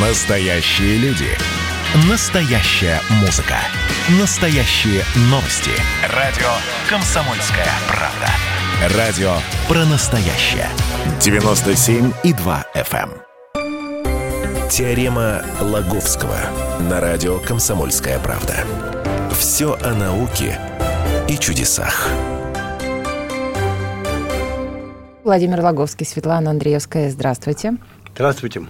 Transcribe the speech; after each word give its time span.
Настоящие 0.00 0.96
люди. 0.98 1.26
Настоящая 2.08 3.00
музыка. 3.20 3.56
Настоящие 4.20 5.02
новости. 5.22 5.72
Радио 6.14 6.46
«Комсомольская 6.88 7.66
правда». 7.88 8.96
Радио 8.96 9.32
про 9.66 9.84
настоящее. 9.86 10.68
97,2 11.18 12.64
FM. 12.76 13.10
эм. 13.56 14.68
Теорема 14.70 15.42
Лаговского 15.60 16.38
на 16.88 17.00
радио 17.00 17.40
«Комсомольская 17.40 18.20
правда». 18.20 18.54
Все 19.36 19.76
о 19.82 19.94
науке 19.94 20.60
и 21.28 21.36
чудесах. 21.36 22.08
Владимир 25.24 25.60
Логовский, 25.60 26.06
Светлана 26.06 26.50
Андреевская. 26.50 27.10
Здравствуйте. 27.10 27.78
Здравствуйте. 28.14 28.62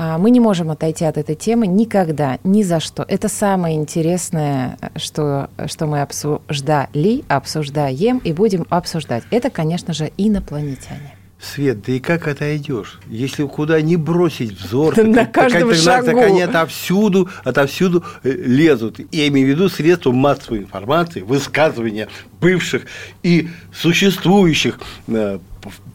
А, 0.00 0.16
Мы 0.16 0.30
не 0.30 0.38
можем 0.38 0.70
отойти 0.70 1.04
от 1.04 1.18
этой 1.18 1.34
темы 1.34 1.66
никогда, 1.66 2.38
ни 2.44 2.62
за 2.62 2.78
что. 2.78 3.02
Это 3.08 3.28
самое 3.28 3.74
интересное, 3.76 4.78
что, 4.94 5.50
что 5.66 5.86
мы 5.86 6.02
обсуждали, 6.02 7.24
обсуждаем 7.26 8.18
и 8.18 8.32
будем 8.32 8.64
обсуждать. 8.70 9.24
Это, 9.32 9.50
конечно 9.50 9.92
же, 9.92 10.12
инопланетяне. 10.16 11.16
Свет, 11.40 11.82
да 11.84 11.92
и 11.94 11.98
как 11.98 12.28
отойдешь? 12.28 13.00
Если 13.08 13.44
куда 13.44 13.80
не 13.80 13.96
бросить 13.96 14.52
взор, 14.52 14.94
Да 14.96 15.02
на 15.02 15.14
так- 15.24 15.32
каждом 15.32 15.70
так- 15.70 15.78
так- 15.84 16.04
так 16.04 16.14
шагу. 16.14 16.20
они 16.20 16.42
отовсюду, 16.42 17.28
отовсюду 17.42 18.04
э, 18.22 18.30
лезут. 18.30 19.00
Я 19.12 19.26
имею 19.26 19.48
в 19.48 19.50
виду 19.50 19.68
средства 19.68 20.12
массовой 20.12 20.60
информации, 20.60 21.22
высказывания 21.22 22.06
бывших 22.40 22.84
и 23.24 23.48
существующих 23.72 24.78
э, 25.08 25.38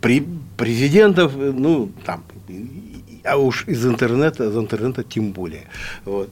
при- 0.01 0.25
президентов, 0.57 1.31
э, 1.37 1.53
ну, 1.55 1.89
там, 2.05 2.23
и- 2.49 2.53
и- 2.53 2.82
а 3.23 3.37
уж 3.37 3.67
из 3.67 3.85
интернета, 3.85 4.45
из 4.45 4.57
интернета 4.57 5.03
тем 5.03 5.31
более. 5.31 5.67
Вот. 6.05 6.29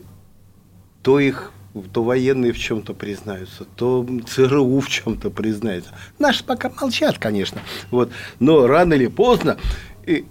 то 1.02 1.20
их 1.20 1.52
то 1.94 2.04
военные 2.04 2.52
в 2.52 2.60
чем-то 2.60 2.94
признаются, 2.94 3.66
то 3.76 4.06
ЦРУ 4.28 4.80
в 4.82 4.90
чем-то 4.90 5.30
признается. 5.30 5.92
Наши 6.20 6.44
пока 6.44 6.70
молчат, 6.70 7.18
конечно. 7.18 7.62
Вот. 7.92 8.12
Но 8.40 8.68
рано 8.68 8.94
или 8.94 9.08
поздно 9.08 9.58
э, 10.06 10.24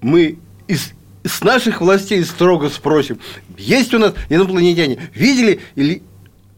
мы 0.00 0.38
из, 0.68 0.92
с 1.24 1.42
наших 1.42 1.80
властей 1.80 2.24
строго 2.24 2.70
спросим, 2.70 3.18
есть 3.58 3.92
у 3.94 3.98
нас 3.98 4.14
инопланетяне, 4.28 5.10
видели 5.14 5.60
или... 5.74 6.02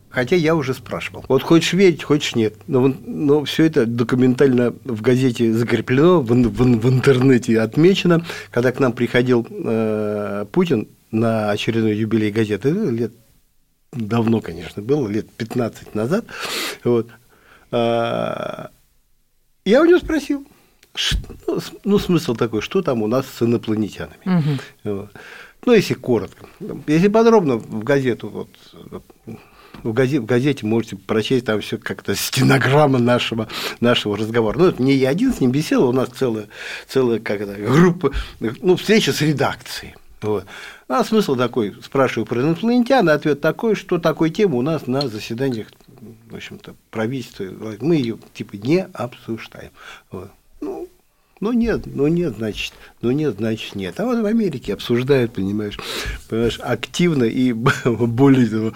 Хотя 0.08 0.36
я 0.36 0.54
уже 0.54 0.72
спрашивал. 0.72 1.24
Вот 1.28 1.42
хочешь 1.42 1.72
верить, 1.74 2.02
хочешь 2.02 2.34
нет. 2.34 2.54
Но, 2.68 2.88
но 3.04 3.44
все 3.44 3.64
это 3.64 3.84
документально 3.86 4.72
в 4.84 5.02
газете 5.02 5.52
закреплено, 5.52 6.20
в, 6.22 6.28
в 6.28 6.80
в 6.80 6.88
интернете 6.88 7.60
отмечено. 7.60 8.24
Когда 8.50 8.72
к 8.72 8.80
нам 8.80 8.92
приходил 8.92 9.46
э, 9.50 10.46
Путин 10.52 10.88
на 11.10 11.50
очередной 11.50 11.94
юбилей 11.96 12.30
газеты, 12.30 12.70
лет 12.70 13.12
давно, 13.92 14.40
конечно, 14.40 14.80
было, 14.82 15.06
лет 15.08 15.30
15 15.30 15.94
назад. 15.94 16.24
Вот. 16.84 17.08
А, 17.70 18.70
Я 19.64 19.82
у 19.82 19.84
него 19.84 19.98
спросил, 19.98 20.46
ш- 20.94 21.18
ну, 21.46 21.58
ну, 21.84 21.98
смысл 21.98 22.34
такой, 22.34 22.62
что 22.62 22.80
там 22.82 23.02
у 23.02 23.06
нас 23.06 23.26
с 23.26 23.42
инопланетянами. 23.42 24.58
Вот. 24.84 25.10
Ну, 25.64 25.72
если 25.72 25.94
коротко. 25.94 26.46
Если 26.86 27.08
подробно 27.08 27.56
в 27.56 27.82
газету, 27.82 28.28
вот, 28.28 29.00
в 29.82 29.92
газете, 29.92 30.20
в 30.20 30.26
газете 30.26 30.66
можете 30.66 30.96
прочесть 30.96 31.46
там 31.46 31.60
все 31.60 31.78
как-то 31.78 32.14
стенограмма 32.14 32.98
нашего, 32.98 33.48
нашего 33.80 34.16
разговора. 34.16 34.58
Ну, 34.58 34.66
это 34.66 34.82
не 34.82 34.94
я 34.94 35.10
один 35.10 35.32
с 35.32 35.40
ним 35.40 35.50
беседовал, 35.50 35.90
у 35.90 35.92
нас 35.92 36.08
целая, 36.08 36.46
целая 36.88 37.18
как 37.18 37.40
это, 37.40 37.54
группа, 37.54 38.12
ну, 38.40 38.76
встреча 38.76 39.12
с 39.12 39.20
редакцией. 39.20 39.94
Вот. 40.22 40.46
А 40.88 41.04
смысл 41.04 41.36
такой, 41.36 41.76
спрашиваю 41.82 42.26
про 42.26 42.40
инопланетян, 42.40 43.08
ответ 43.08 43.40
такой, 43.40 43.74
что 43.74 43.98
такой 43.98 44.30
темы 44.30 44.58
у 44.58 44.62
нас 44.62 44.86
на 44.86 45.08
заседаниях, 45.08 45.68
в 46.30 46.34
общем-то, 46.34 46.74
правительства, 46.90 47.46
мы 47.80 47.96
ее 47.96 48.18
типа 48.34 48.56
не 48.56 48.84
обсуждаем. 48.92 49.70
Вот. 50.10 50.30
Ну, 50.60 50.88
ну 51.40 51.52
нет, 51.52 51.82
ну 51.84 52.06
нет, 52.06 52.36
значит, 52.36 52.72
ну 53.02 53.10
нет, 53.10 53.36
значит 53.36 53.74
нет. 53.74 54.00
А 54.00 54.06
вот 54.06 54.20
в 54.20 54.26
Америке 54.26 54.72
обсуждают, 54.72 55.34
понимаешь, 55.34 55.78
понимаешь, 56.30 56.58
активно 56.62 57.24
и 57.24 57.52
более 57.84 58.46
того, 58.46 58.72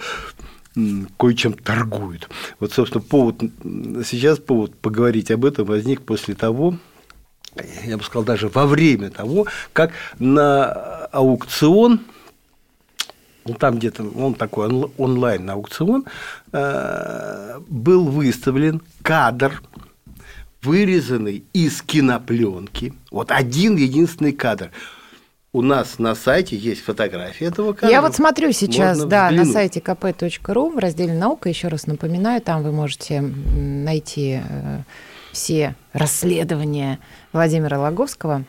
кое-чем 1.17 1.53
торгуют. 1.53 2.29
Вот, 2.59 2.71
собственно, 2.71 3.03
повод, 3.03 3.41
сейчас 4.05 4.39
повод 4.39 4.75
поговорить 4.75 5.31
об 5.31 5.45
этом 5.45 5.65
возник 5.65 6.01
после 6.01 6.35
того, 6.35 6.77
я 7.83 7.97
бы 7.97 8.03
сказал, 8.03 8.23
даже 8.23 8.47
во 8.47 8.65
время 8.65 9.09
того, 9.09 9.47
как 9.73 9.91
на 10.19 10.71
аукцион, 11.11 12.01
ну, 13.45 13.53
там 13.55 13.77
где-то, 13.77 14.03
он 14.03 14.35
такой 14.35 14.69
онл- 14.69 14.91
онлайн 14.97 15.49
аукцион, 15.49 16.05
э, 16.53 17.59
был 17.67 18.05
выставлен 18.05 18.81
кадр, 19.01 19.61
вырезанный 20.61 21.43
из 21.53 21.81
кинопленки. 21.81 22.93
Вот 23.09 23.31
один 23.31 23.75
единственный 23.75 24.31
кадр. 24.31 24.71
У 25.53 25.61
нас 25.61 25.99
на 25.99 26.15
сайте 26.15 26.55
есть 26.55 26.81
фотография 26.81 27.45
этого 27.45 27.73
кадра. 27.73 27.89
Я 27.89 28.01
вот 28.01 28.15
смотрю 28.15 28.53
сейчас, 28.53 28.97
Можно 28.99 29.09
да, 29.09 29.23
на 29.23 29.43
взглянуть. 29.43 29.53
сайте 29.53 29.79
kp.ru 29.81 30.73
в 30.73 30.77
разделе 30.77 31.13
«Наука», 31.13 31.49
еще 31.49 31.67
раз 31.67 31.87
напоминаю, 31.87 32.41
там 32.41 32.63
вы 32.63 32.71
можете 32.71 33.19
найти 33.19 34.39
э, 34.47 34.79
все 35.33 35.75
расследования 35.91 36.99
Владимира 37.33 37.77
Логовского. 37.81 38.45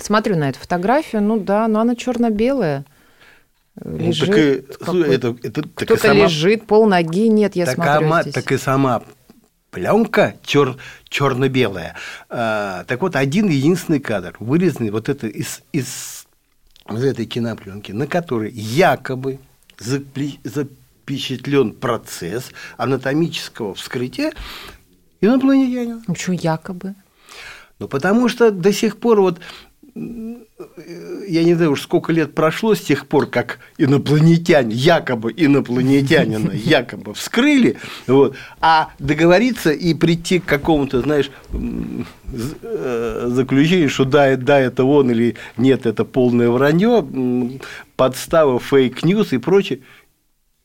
Смотрю 0.00 0.36
на 0.36 0.50
эту 0.50 0.60
фотографию, 0.60 1.22
ну 1.22 1.40
да, 1.40 1.66
но 1.66 1.80
она 1.80 1.96
черно-белая. 1.96 2.84
Ну, 3.82 3.96
Лежит 3.98 4.28
так 4.28 4.38
и- 4.38 4.84
какой- 4.84 5.14
это, 5.14 5.36
это, 5.42 5.62
так 5.62 5.72
Кто-то 5.74 6.00
сама- 6.00 6.24
лежит, 6.26 6.68
пол 6.68 6.86
ноги 6.86 7.26
нет, 7.28 7.56
я 7.56 7.66
так, 7.66 7.74
смотрю 7.74 8.06
ама- 8.06 8.22
здесь. 8.22 8.34
так 8.34 8.52
и 8.52 8.58
сама 8.58 9.02
пленка 9.72 10.34
чер, 10.44 10.76
черно-белая. 11.08 11.96
А, 12.30 12.84
так 12.84 13.02
вот, 13.02 13.16
один 13.16 13.48
единственный 13.48 13.98
кадр, 14.00 14.36
вырезанный 14.38 14.90
вот 14.90 15.08
это 15.08 15.26
из, 15.26 15.62
из, 15.72 16.17
из 16.90 17.04
этой 17.04 17.26
кинопленки, 17.26 17.92
на 17.92 18.06
которой 18.06 18.50
якобы 18.50 19.38
запечатлен 19.78 21.72
процесс 21.72 22.50
анатомического 22.76 23.74
вскрытия 23.74 24.32
инопланетянина. 25.20 26.02
Почему 26.06 26.36
якобы? 26.36 26.94
Ну, 27.78 27.88
потому 27.88 28.28
что 28.28 28.50
до 28.50 28.72
сих 28.72 28.98
пор 28.98 29.20
вот 29.20 29.40
я 31.28 31.44
не 31.44 31.54
знаю 31.54 31.72
уж 31.72 31.82
сколько 31.82 32.12
лет 32.12 32.34
прошло 32.34 32.74
с 32.74 32.80
тех 32.80 33.06
пор, 33.06 33.26
как 33.26 33.58
инопланетяне, 33.78 34.74
якобы 34.74 35.32
инопланетянина, 35.36 36.50
якобы 36.54 37.14
вскрыли, 37.14 37.76
вот, 38.06 38.36
а 38.60 38.90
договориться 38.98 39.70
и 39.70 39.94
прийти 39.94 40.38
к 40.38 40.44
какому-то, 40.44 41.00
знаешь, 41.00 41.30
э, 41.52 43.26
заключению, 43.28 43.90
что 43.90 44.04
да, 44.04 44.36
да, 44.36 44.58
это 44.58 44.84
он 44.84 45.10
или 45.10 45.36
нет, 45.56 45.86
это 45.86 46.04
полное 46.04 46.50
вранье, 46.50 47.06
подстава, 47.96 48.58
fake 48.58 48.95
news 48.95 49.32
и 49.32 49.38
прочее, 49.38 49.80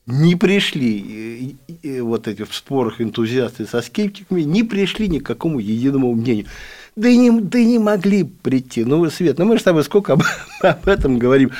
не 0.05 0.35
пришли 0.35 1.55
и 1.81 1.99
вот 2.01 2.27
эти 2.27 2.43
в 2.43 2.53
спорах 2.53 2.99
энтузиасты 2.99 3.65
со 3.65 3.81
скептиками, 3.81 4.41
не 4.41 4.63
пришли 4.63 5.07
ни 5.07 5.19
к 5.19 5.25
какому 5.25 5.59
единому 5.59 6.13
мнению. 6.13 6.47
Да 6.95 7.09
и 7.09 7.17
не, 7.17 7.31
да 7.31 7.57
и 7.57 7.65
не 7.65 7.79
могли 7.79 8.23
прийти. 8.23 8.85
Ну, 8.85 9.09
Свет, 9.09 9.39
ну 9.39 9.45
мы 9.45 9.55
же 9.55 9.61
с 9.61 9.63
тобой 9.63 9.83
сколько 9.83 10.13
об, 10.13 10.23
об 10.61 10.87
этом 10.87 11.17
говорим. 11.17 11.51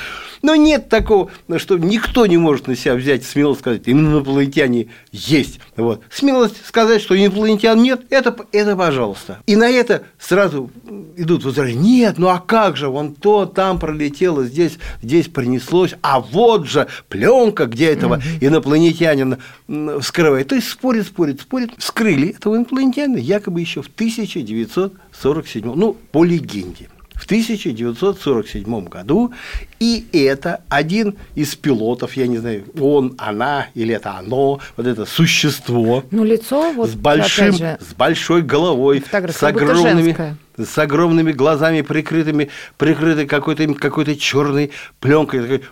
Но 0.44 0.56
нет 0.56 0.90
такого, 0.90 1.30
что 1.56 1.78
никто 1.78 2.26
не 2.26 2.36
может 2.36 2.66
на 2.66 2.76
себя 2.76 2.96
взять 2.96 3.24
смело 3.24 3.54
сказать, 3.54 3.84
инопланетяне 3.86 4.88
есть. 5.10 5.58
Вот. 5.74 6.02
Смелость 6.10 6.66
сказать, 6.66 7.00
что 7.00 7.16
инопланетян 7.16 7.82
нет, 7.82 8.02
это, 8.10 8.36
это 8.52 8.76
пожалуйста. 8.76 9.38
И 9.46 9.56
на 9.56 9.70
это 9.70 10.02
сразу 10.18 10.70
идут 11.16 11.44
возражения. 11.44 11.80
Нет, 11.80 12.18
ну 12.18 12.28
а 12.28 12.40
как 12.40 12.76
же, 12.76 12.88
вон 12.88 13.14
то 13.14 13.46
там 13.46 13.78
пролетело, 13.78 14.44
здесь, 14.44 14.78
здесь 15.00 15.28
принеслось, 15.28 15.94
а 16.02 16.20
вот 16.20 16.66
же 16.66 16.88
пленка, 17.08 17.64
где 17.64 17.86
этого 17.86 18.20
инопланетянина 18.42 19.38
вскрывает. 19.66 20.48
То 20.48 20.56
есть 20.56 20.68
спорит, 20.68 21.06
спорит, 21.06 21.40
спорит. 21.40 21.70
Вскрыли 21.78 22.36
этого 22.36 22.56
инопланетянина 22.56 23.16
якобы 23.16 23.62
еще 23.62 23.80
в 23.80 23.86
1947, 23.86 25.72
ну, 25.74 25.96
по 26.12 26.22
легенде. 26.22 26.90
В 27.24 27.26
1947 27.26 28.84
году, 28.84 29.32
и 29.80 30.06
это 30.12 30.60
один 30.68 31.16
из 31.34 31.54
пилотов, 31.54 32.18
я 32.18 32.26
не 32.26 32.36
знаю, 32.36 32.64
он, 32.78 33.14
она 33.16 33.68
или 33.74 33.94
это 33.94 34.18
оно, 34.18 34.60
вот 34.76 34.86
это 34.86 35.06
существо, 35.06 36.04
Ну, 36.10 36.22
лицо 36.22 36.70
вот, 36.72 36.90
с 36.90 36.94
большим, 36.94 37.54
же, 37.54 37.78
с 37.80 37.94
большой 37.94 38.42
головой, 38.42 39.02
с 39.10 39.42
огромными, 39.42 40.36
с 40.58 40.76
огромными 40.76 41.32
глазами, 41.32 41.80
прикрытыми, 41.80 42.50
прикрытой 42.76 43.26
какой-то 43.26 43.72
какой 43.72 44.16
черной 44.16 44.72
пленкой, 45.00 45.40
такой 45.40 45.62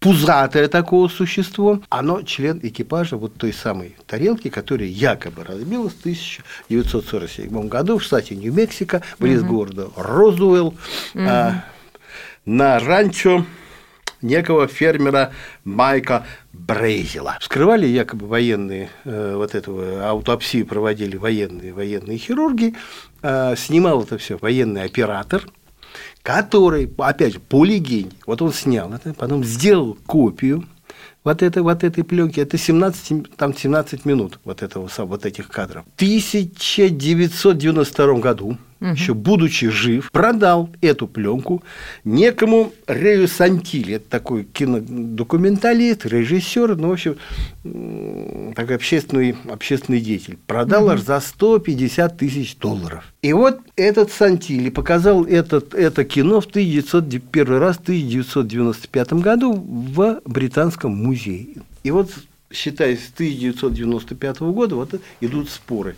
пузатое 0.00 0.68
такое 0.68 1.08
существо, 1.08 1.80
оно 1.88 2.22
член 2.22 2.60
экипажа 2.62 3.16
вот 3.16 3.34
той 3.34 3.52
самой 3.52 3.96
тарелки, 4.06 4.48
которая 4.48 4.88
якобы 4.88 5.44
разбилась 5.44 5.94
в 5.94 6.00
1947 6.00 7.68
году 7.68 7.98
в 7.98 8.02
штате 8.02 8.36
Нью-Мексико, 8.36 9.02
близ 9.18 9.42
города 9.42 9.88
Розуэлл, 9.96 10.74
а, 11.14 11.64
на 12.44 12.78
ранчо 12.78 13.44
некого 14.22 14.66
фермера 14.66 15.32
Майка 15.64 16.26
Брейзела. 16.52 17.38
Скрывали 17.40 17.86
якобы 17.86 18.26
военные, 18.26 18.90
э, 19.04 19.34
вот 19.36 19.54
этого 19.54 20.08
аутопсию 20.08 20.66
проводили 20.66 21.16
военные, 21.16 21.72
военные 21.72 22.18
хирурги, 22.18 22.74
э, 23.22 23.54
снимал 23.56 24.02
это 24.02 24.18
все 24.18 24.36
военный 24.38 24.84
оператор, 24.84 25.44
который, 26.28 26.92
опять 26.98 27.32
же, 27.32 27.40
по 27.40 27.64
легенде, 27.64 28.14
вот 28.26 28.42
он 28.42 28.52
снял 28.52 28.92
это, 28.92 29.14
потом 29.14 29.42
сделал 29.42 29.96
копию, 30.04 30.66
вот, 31.24 31.42
это, 31.42 31.62
вот 31.62 31.82
этой 31.82 32.04
пленки, 32.04 32.38
это 32.38 32.58
17, 32.58 33.34
там 33.34 33.56
17 33.56 34.04
минут 34.04 34.38
вот, 34.44 34.62
этого, 34.62 34.90
вот 34.98 35.24
этих 35.24 35.48
кадров. 35.48 35.86
В 35.86 35.96
1992 35.96 38.18
году 38.18 38.58
угу. 38.80 38.90
еще 38.90 39.14
будучи 39.14 39.68
жив, 39.68 40.10
продал 40.10 40.70
эту 40.80 41.06
пленку 41.06 41.62
некому 42.04 42.72
Рею 42.86 43.28
Сантили. 43.28 43.94
Это 43.94 44.08
такой 44.08 44.44
кинодокументалист, 44.44 46.06
режиссер, 46.06 46.76
ну, 46.76 46.88
в 46.88 46.92
общем, 46.92 47.16
такой 48.54 48.76
общественный, 48.76 49.36
общественный 49.48 50.00
деятель. 50.00 50.38
Продал 50.46 50.84
угу. 50.84 50.92
аж 50.92 51.00
за 51.00 51.20
150 51.20 52.16
тысяч 52.16 52.56
долларов. 52.56 53.04
И 53.22 53.32
вот 53.32 53.60
этот 53.76 54.12
Сантили 54.12 54.70
показал 54.70 55.24
этот, 55.24 55.74
это 55.74 56.04
кино 56.04 56.40
в 56.40 56.46
1900, 56.46 57.22
первый 57.30 57.58
раз 57.58 57.76
в 57.76 57.80
1995 57.80 59.12
году 59.14 59.52
в 59.54 60.20
Британском 60.24 60.94
музее. 60.94 61.48
И 61.82 61.90
вот 61.90 62.10
считая 62.50 62.96
с 62.96 63.10
1995 63.12 64.40
года, 64.40 64.74
вот 64.76 64.94
идут 65.20 65.50
споры. 65.50 65.96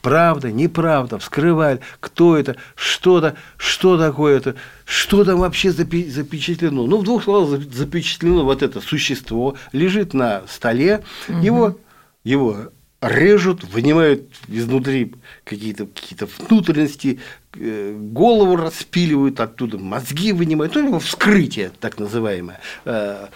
Правда, 0.00 0.50
неправда, 0.50 1.18
вскрывали, 1.18 1.80
кто 2.00 2.36
это, 2.36 2.56
что-то, 2.74 3.36
что 3.56 3.96
такое 3.96 4.36
это, 4.36 4.56
что 4.84 5.24
там 5.24 5.38
вообще 5.38 5.70
запечатлено. 5.70 6.86
Ну, 6.86 6.98
в 6.98 7.04
двух 7.04 7.24
словах 7.24 7.60
запечатлено 7.72 8.44
вот 8.44 8.62
это 8.62 8.80
существо, 8.80 9.56
лежит 9.72 10.12
на 10.12 10.42
столе, 10.48 11.04
угу. 11.28 11.38
его, 11.38 11.78
его 12.24 12.56
режут, 13.00 13.64
вынимают 13.64 14.28
изнутри 14.48 15.14
какие-то 15.44 15.86
какие 15.86 16.18
внутренности, 16.38 17.20
э, 17.54 17.96
голову 17.96 18.56
распиливают 18.56 19.40
оттуда, 19.40 19.78
мозги 19.78 20.32
вынимают, 20.32 20.74
ну, 20.74 20.98
вскрытие 20.98 21.72
так 21.80 21.98
называемое 21.98 22.60
э, 22.84 23.26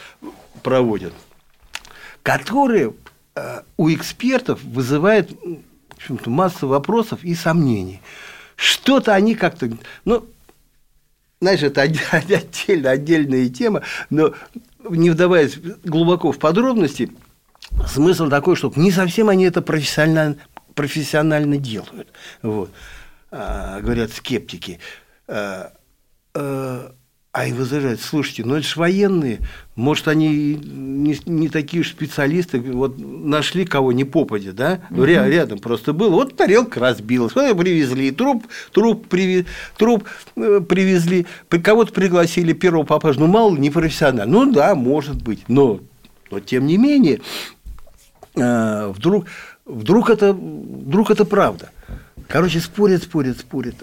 проводят 0.63 1.13
которые 2.27 2.93
э, 3.37 3.61
у 3.77 3.89
экспертов 3.89 4.61
вызывает 4.65 5.31
массу 6.27 6.67
вопросов 6.67 7.23
и 7.23 7.37
сомнений. 7.37 8.03
Что-то 8.57 9.15
они 9.15 9.37
как-то, 9.37 9.71
ну, 10.05 10.27
знаешь, 11.41 11.63
это 11.63 11.83
отдельно, 12.11 12.91
отдельная 12.91 13.49
тема, 13.49 13.83
но 14.11 14.35
не 14.91 15.11
вдаваясь 15.11 15.57
глубоко 15.85 16.33
в 16.33 16.41
подробности, 16.41 17.13
смысл 17.87 18.29
такой, 18.29 18.57
что 18.57 18.73
не 18.75 18.91
совсем 18.91 19.29
они 19.29 19.45
это 19.45 19.63
профессионально, 19.63 20.37
профессионально 20.75 21.59
делают. 21.59 22.09
Вот. 22.43 22.73
А, 23.31 23.81
говорят 23.81 24.11
скептики. 24.11 24.81
А, 25.29 25.73
а, 26.35 26.93
а 27.37 27.47
и 27.47 27.53
возражают, 27.53 28.01
слушайте, 28.01 28.45
ну 28.47 28.55
это 28.55 28.67
же 28.67 28.81
военные, 28.81 29.41
может, 29.75 30.09
они 30.09 30.55
не, 30.55 31.19
не 31.27 31.51
такие 31.51 31.83
уж 31.83 31.91
специалисты, 31.91 32.59
вот 32.59 32.95
нашли 32.99 33.67
кого 33.67 33.93
не 33.93 34.05
попадя, 34.05 34.53
да, 34.53 34.81
угу. 34.89 35.05
Ря, 35.05 35.29
рядом 35.29 35.59
просто 35.59 35.93
было, 35.93 36.13
вот 36.13 36.35
тарелка 36.35 36.81
разбилась, 36.81 37.35
вот 37.35 37.59
привезли, 37.59 38.11
труп, 38.11 38.47
труп, 38.73 39.07
приви, 39.09 39.45
труп 39.77 40.05
э, 40.37 40.63
привезли, 40.67 41.27
кого-то 41.51 41.93
пригласили 41.93 42.55
первого 42.55 42.85
папажа, 42.85 43.21
ну 43.21 43.27
мало 43.27 43.55
не 43.55 43.69
профессионально, 43.69 44.33
ну 44.33 44.51
да, 44.51 44.75
может 44.75 45.23
быть, 45.23 45.47
но, 45.47 45.81
но 46.31 46.41
тем 46.41 46.67
не 46.67 46.79
менее, 46.79 47.21
э, 48.35 48.93
вдруг, 48.97 49.27
вдруг, 49.67 50.09
это, 50.09 50.33
вдруг 50.33 51.11
это 51.11 51.27
правда. 51.27 51.69
Короче, 52.29 52.61
спорят, 52.61 53.03
спорят, 53.03 53.39
спорят, 53.39 53.75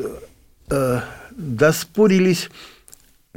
э, 0.71 1.01
доспорились 1.37 2.49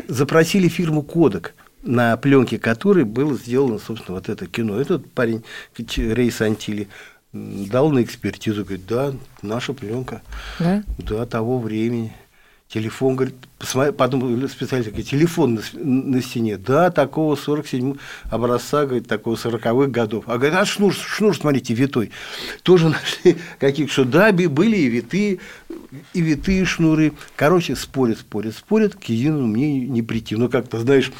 запросили 0.08 0.68
фирму 0.68 1.02
«Кодек», 1.02 1.54
на 1.82 2.16
пленке 2.16 2.58
которой 2.58 3.04
было 3.04 3.34
сделано, 3.34 3.78
собственно, 3.78 4.16
вот 4.16 4.28
это 4.28 4.46
кино. 4.46 4.80
Этот 4.80 5.10
парень, 5.12 5.44
Рей 5.76 6.30
Сантили, 6.30 6.88
дал 7.32 7.90
на 7.90 8.02
экспертизу, 8.02 8.64
говорит, 8.64 8.86
да, 8.86 9.12
наша 9.42 9.72
пленка, 9.72 10.22
да, 10.58 10.82
да 10.98 11.26
того 11.26 11.58
времени. 11.58 12.14
Телефон, 12.68 13.14
говорит, 13.14 13.36
посмотри, 13.58 13.92
потом 13.92 14.48
специалист 14.48 14.88
говорит, 14.88 15.08
телефон 15.08 15.54
на, 15.54 15.62
на 15.72 16.20
стене, 16.20 16.56
да, 16.56 16.90
такого 16.90 17.36
47 17.36 17.94
образца, 18.28 18.86
говорит, 18.86 19.06
такого 19.06 19.36
40-х 19.36 19.86
годов. 19.86 20.24
А 20.26 20.36
говорит, 20.36 20.58
а 20.58 20.64
шнур, 20.64 20.92
шнур, 20.92 21.36
смотрите, 21.36 21.74
витой. 21.74 22.10
Тоже 22.64 22.88
нашли 22.90 23.36
каких 23.60 23.92
что 23.92 24.04
да, 24.04 24.32
были 24.32 24.76
и 24.76 24.88
витые, 24.88 25.38
и 26.12 26.20
витые 26.20 26.64
шнуры. 26.64 27.12
Короче, 27.36 27.76
спорят, 27.76 28.18
спорят, 28.18 28.56
спорят, 28.56 28.96
к 28.96 29.04
единому 29.04 29.46
мнению 29.46 29.88
не 29.88 30.02
прийти. 30.02 30.34
Но 30.34 30.48
как-то, 30.48 30.80
знаешь, 30.80 31.12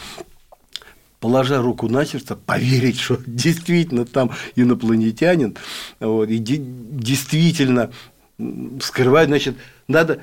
положа 1.21 1.63
руку 1.63 1.89
на 1.89 2.05
сердце, 2.05 2.35
поверить, 2.35 2.99
что 2.99 3.21
действительно 3.27 4.05
там 4.05 4.33
инопланетянин, 4.57 5.57
вот, 6.01 6.29
и 6.29 6.39
действительно 6.39 7.93
скрывает, 8.81 9.29
значит, 9.29 9.57
надо 9.89 10.21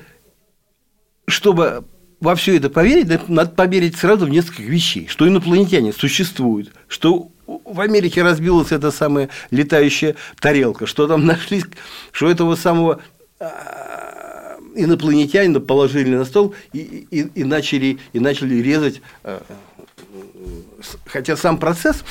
чтобы 1.26 1.84
во 2.20 2.34
все 2.34 2.56
это 2.56 2.70
поверить, 2.70 3.28
надо 3.28 3.50
поверить 3.50 3.96
сразу 3.96 4.26
в 4.26 4.30
несколько 4.30 4.62
вещей. 4.62 5.06
Что 5.08 5.28
инопланетяне 5.28 5.92
существуют, 5.92 6.72
что 6.88 7.30
в 7.46 7.80
Америке 7.80 8.22
разбилась 8.22 8.72
эта 8.72 8.90
самая 8.90 9.28
летающая 9.50 10.16
тарелка, 10.40 10.86
что 10.86 11.06
там 11.06 11.26
нашли, 11.26 11.64
что 12.12 12.30
этого 12.30 12.56
самого 12.56 13.00
а, 13.38 14.58
инопланетянина 14.74 15.60
положили 15.60 16.14
на 16.14 16.24
стол 16.24 16.54
и, 16.72 17.06
и, 17.10 17.20
и, 17.20 17.44
начали, 17.44 17.98
и 18.12 18.20
начали 18.20 18.56
резать. 18.56 19.02
А, 19.22 19.42
хотя 21.06 21.36
сам 21.36 21.58
процесс 21.58 22.04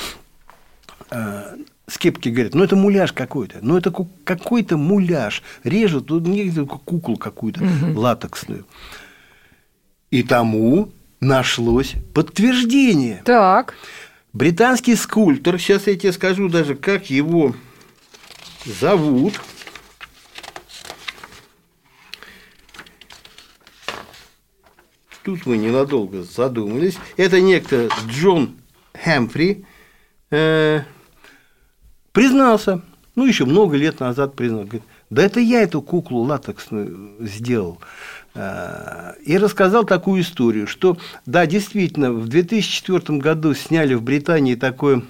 а, 1.10 1.54
скептики 1.88 2.28
говорят, 2.28 2.54
ну 2.54 2.64
это 2.64 2.76
муляж 2.76 3.12
какой-то, 3.12 3.58
ну 3.62 3.76
это 3.76 3.92
какой-то 4.24 4.76
муляж, 4.76 5.42
режут, 5.64 6.06
тут 6.06 6.26
ну, 6.26 6.66
куклу 6.66 7.16
какую-то 7.16 7.62
угу. 7.64 8.00
латексную. 8.00 8.64
И 10.14 10.22
тому 10.22 10.92
нашлось 11.18 11.94
подтверждение. 12.14 13.20
Так. 13.24 13.74
Британский 14.32 14.94
скульптор, 14.94 15.58
сейчас 15.58 15.88
я 15.88 15.96
тебе 15.96 16.12
скажу 16.12 16.48
даже, 16.48 16.76
как 16.76 17.10
его 17.10 17.52
зовут. 18.64 19.40
Тут 25.24 25.46
мы 25.46 25.56
ненадолго 25.56 26.22
задумались. 26.22 26.96
Это 27.16 27.40
некто 27.40 27.88
Джон 28.06 28.54
Хэмфри 28.92 29.64
э, 30.30 30.82
признался, 32.12 32.82
ну, 33.16 33.26
еще 33.26 33.46
много 33.46 33.76
лет 33.76 33.98
назад 33.98 34.36
признался, 34.36 34.66
говорит, 34.68 34.88
да 35.10 35.24
это 35.24 35.40
я 35.40 35.62
эту 35.62 35.82
куклу 35.82 36.20
латексную 36.20 37.16
сделал. 37.18 37.80
Э, 38.36 39.12
и 39.24 39.38
рассказал 39.38 39.84
такую 39.84 40.22
историю, 40.22 40.66
что, 40.66 40.96
да, 41.24 41.46
действительно, 41.46 42.12
в 42.12 42.26
2004 42.26 43.18
году 43.18 43.54
сняли 43.54 43.94
в 43.94 44.02
Британии 44.02 44.56
такую, 44.56 45.02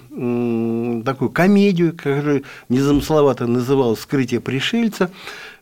такую 1.03 1.31
комедию, 1.31 1.93
которая 1.93 2.43
незамысловато 2.69 3.47
называлась 3.47 4.01
«Скрытие 4.01 4.41
пришельца», 4.41 5.09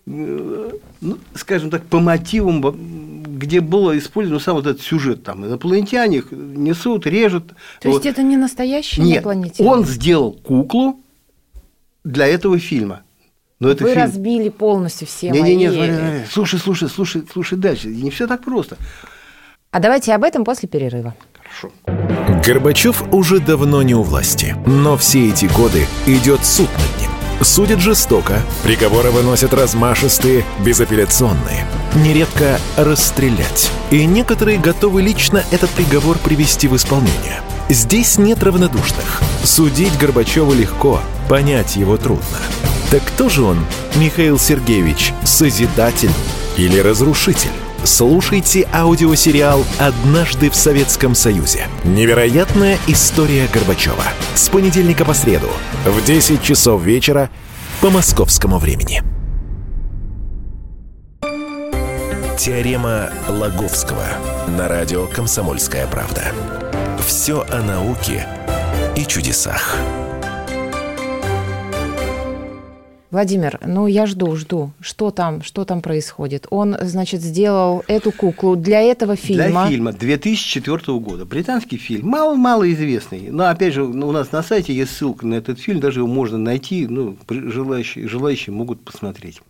э, 0.06 0.72
ну, 1.00 1.18
скажем 1.36 1.70
так, 1.70 1.86
по 1.86 2.02
мотивам, 2.02 3.38
где 3.38 3.62
было 3.62 3.98
использован 3.98 4.42
сам 4.42 4.56
вот 4.56 4.68
этот 4.68 4.82
сюжет, 4.82 5.24
там, 5.24 5.46
инопланетяне 5.46 6.18
их 6.18 6.32
несут, 6.32 7.08
режут. 7.08 7.48
То 7.82 7.90
вот. 7.90 8.04
есть, 8.04 8.06
это 8.06 8.24
не 8.24 8.36
настоящий 8.36 9.02
Нет, 9.02 9.26
он 9.26 9.86
сделал 9.86 10.34
куклу 10.34 11.00
для 12.04 12.28
этого 12.28 12.60
фильма. 12.60 13.04
Но 13.64 13.70
это 13.70 13.86
Вы 13.86 13.92
фильм... 13.92 14.02
разбили 14.02 14.50
полностью 14.50 15.08
все 15.08 15.30
не, 15.30 15.40
мои... 15.40 15.56
Не, 15.56 15.68
не, 15.68 16.26
слушай, 16.30 16.60
слушай, 16.60 16.90
слушай, 16.90 17.24
слушай 17.32 17.58
дальше. 17.58 17.88
Не 17.88 18.10
все 18.10 18.28
так 18.28 18.44
просто. 18.44 18.76
А 19.72 19.80
давайте 19.80 20.14
об 20.14 20.26
этом 20.26 20.44
после 20.44 20.68
перерыва. 20.68 21.16
Хорошо. 21.42 21.74
Горбачев 22.46 23.04
уже 23.14 23.40
давно 23.40 23.82
не 23.82 23.96
у 23.96 24.04
власти, 24.04 24.54
но 24.66 24.98
все 24.98 25.30
эти 25.30 25.46
годы 25.46 25.86
идет 26.06 26.46
суд 26.46 26.68
над 26.74 27.02
ним. 27.02 27.10
Судят 27.42 27.80
жестоко, 27.80 28.42
приговоры 28.64 29.12
выносят 29.12 29.54
размашистые, 29.54 30.44
безапелляционные. 30.66 31.66
Нередко 31.96 32.60
расстрелять. 32.76 33.72
И 33.92 34.06
некоторые 34.06 34.60
готовы 34.60 35.02
лично 35.02 35.42
этот 35.52 35.70
приговор 35.70 36.18
привести 36.18 36.68
в 36.68 36.76
исполнение. 36.76 37.40
Здесь 37.70 38.18
нет 38.18 38.44
равнодушных. 38.44 39.22
Судить 39.46 39.98
Горбачева 39.98 40.54
легко, 40.54 41.00
понять 41.30 41.78
его 41.78 41.96
трудно. 41.96 42.40
Так 42.94 43.02
кто 43.06 43.28
же 43.28 43.42
он, 43.42 43.58
Михаил 43.96 44.38
Сергеевич, 44.38 45.14
созидатель 45.24 46.12
или 46.58 46.78
разрушитель? 46.78 47.50
слушайте 47.84 48.68
аудиосериал 48.72 49.66
«Однажды 49.80 50.52
в 50.52 50.56
Советском 50.56 51.16
Союзе». 51.16 51.66
Невероятная 51.84 52.78
история 52.86 53.48
Горбачева. 53.52 54.04
С 54.36 54.48
понедельника 54.48 55.06
по 55.06 55.16
среду 55.16 55.50
в 55.86 56.06
10 56.06 56.44
часов 56.44 56.84
вечера 56.84 57.32
по 57.82 57.90
московскому 57.90 58.60
времени. 58.60 59.02
Теорема 62.38 63.10
Лаговского 63.28 64.06
на 64.56 64.68
радио 64.68 65.08
«Комсомольская 65.08 65.88
правда». 65.88 66.32
Все 67.04 67.44
о 67.50 67.64
науке 67.64 68.28
и 68.96 69.04
чудесах. 69.04 69.80
Владимир, 73.14 73.60
ну 73.64 73.86
я 73.86 74.08
жду, 74.08 74.36
жду. 74.36 74.72
Что 74.82 75.12
там, 75.12 75.44
что 75.44 75.66
там 75.66 75.84
происходит? 75.84 76.48
Он, 76.50 76.76
значит, 76.82 77.22
сделал 77.22 77.84
эту 77.88 78.12
куклу 78.12 78.56
для 78.56 78.82
этого 78.82 79.16
фильма. 79.16 79.50
Для 79.50 79.68
фильма 79.68 79.94
2004 79.94 80.98
года. 80.98 81.24
Британский 81.24 81.78
фильм, 81.78 82.08
мало-мало 82.08 82.74
известный. 82.74 83.30
Но, 83.30 83.50
опять 83.50 83.76
же, 83.76 83.84
у 83.84 84.12
нас 84.12 84.32
на 84.32 84.42
сайте 84.42 84.74
есть 84.74 84.98
ссылка 84.98 85.28
на 85.28 85.36
этот 85.36 85.60
фильм, 85.60 85.80
даже 85.80 86.00
его 86.00 86.08
можно 86.08 86.40
найти, 86.40 86.88
ну, 86.88 87.16
желающие, 87.30 88.08
желающие 88.08 88.52
могут 88.52 88.84
посмотреть. 88.84 89.44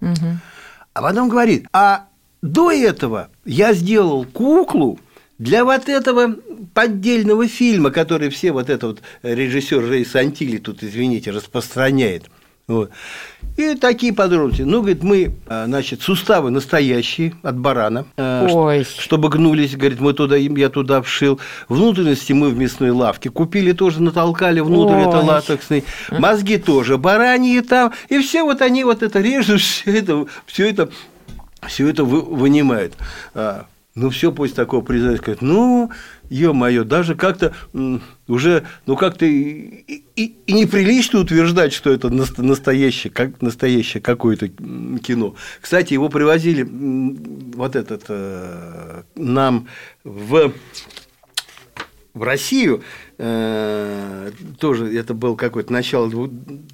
Угу. 0.00 0.40
А 0.94 1.00
потом 1.00 1.28
говорит, 1.28 1.68
а 1.72 2.06
до 2.42 2.72
этого 2.72 3.28
я 3.44 3.74
сделал 3.74 4.24
куклу 4.24 4.98
для 5.38 5.64
вот 5.64 5.88
этого 5.88 6.34
поддельного 6.74 7.46
фильма, 7.46 7.92
который 7.92 8.28
все 8.30 8.50
вот 8.50 8.70
этот 8.70 8.82
вот 8.82 9.02
режиссер 9.22 9.88
Рей 9.88 10.04
Сантили 10.04 10.56
тут, 10.58 10.82
извините, 10.82 11.30
распространяет. 11.30 12.24
Вот. 12.66 12.90
И 13.56 13.74
такие 13.76 14.12
подробности. 14.12 14.62
Ну, 14.62 14.80
говорит, 14.80 15.02
мы, 15.02 15.34
а, 15.46 15.66
значит, 15.66 16.02
суставы 16.02 16.50
настоящие 16.50 17.34
от 17.42 17.58
барана, 17.58 18.06
а, 18.16 18.46
Ой. 18.50 18.84
чтобы 18.84 19.28
гнулись, 19.28 19.76
говорит, 19.76 20.00
мы 20.00 20.12
туда, 20.12 20.36
я 20.36 20.68
туда 20.70 21.02
вшил. 21.02 21.38
Внутренности 21.68 22.32
мы 22.32 22.48
в 22.48 22.56
мясной 22.56 22.90
лавке 22.90 23.30
купили 23.30 23.72
тоже, 23.72 24.02
натолкали 24.02 24.60
внутрь, 24.60 24.94
Ой. 24.94 25.02
это 25.02 25.18
латексный. 25.18 25.84
Мозги 26.10 26.56
тоже 26.56 26.98
бараньи 26.98 27.60
там. 27.60 27.92
И 28.08 28.18
все 28.20 28.42
вот 28.42 28.60
они 28.62 28.82
вот 28.82 29.02
это 29.02 29.20
режут, 29.20 29.60
все 29.60 29.98
это, 29.98 30.26
все 30.46 30.68
это, 30.68 30.88
все 31.66 31.88
это 31.88 32.04
вынимают. 32.04 32.94
А, 33.34 33.66
ну, 33.94 34.10
все 34.10 34.32
после 34.32 34.56
такого 34.56 34.80
признания 34.80 35.18
сказать, 35.18 35.42
ну, 35.42 35.92
ё-моё, 36.30 36.84
даже 36.84 37.14
как-то 37.14 37.54
уже, 38.26 38.64
ну, 38.86 38.96
как-то 38.96 39.26
и, 39.26 40.02
и, 40.16 40.36
и 40.46 40.52
неприлично 40.52 41.20
утверждать, 41.20 41.72
что 41.72 41.90
это 41.90 42.08
настоящее, 42.10 43.12
как 43.12 43.42
настоящее 43.42 44.00
какое-то 44.00 44.48
кино. 44.48 45.34
Кстати, 45.60 45.92
его 45.92 46.08
привозили 46.08 46.66
вот 47.54 47.76
этот 47.76 48.04
э, 48.08 49.02
нам 49.16 49.68
в 50.04 50.52
в 52.14 52.22
Россию, 52.22 52.82
э, 53.18 54.30
тоже 54.58 54.96
это 54.96 55.14
был 55.14 55.36
какой-то 55.36 55.72
начало, 55.72 56.10